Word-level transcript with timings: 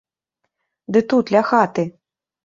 Ды 0.95 1.03
тут, 1.13 1.25
ля 1.35 1.43
хаты. 1.49 1.83